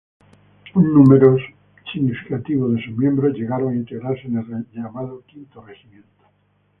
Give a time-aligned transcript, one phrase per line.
[0.79, 1.37] Un número
[1.93, 6.25] significativo de sus miembros llegaron a integrarse en el llamado "Quinto Regimiento".